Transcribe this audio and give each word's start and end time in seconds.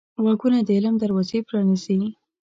غوږونه 0.23 0.59
د 0.67 0.69
علم 0.77 0.95
دروازې 1.03 1.39
پرانیزي 1.47 1.99